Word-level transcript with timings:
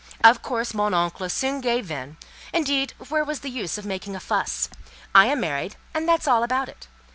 Of 0.23 0.41
course, 0.41 0.73
'mon 0.73 0.95
oncle' 0.95 1.29
soon 1.29 1.61
gave 1.61 1.91
in; 1.91 2.17
indeed, 2.51 2.95
where 3.09 3.23
was 3.23 3.41
the 3.41 3.51
use 3.51 3.77
of 3.77 3.85
making 3.85 4.15
a 4.15 4.19
fuss? 4.19 4.67
I 5.13 5.27
am 5.27 5.39
married, 5.39 5.75
and 5.93 6.09
that's 6.09 6.27
all 6.27 6.41
about 6.41 6.69
it. 6.69 6.87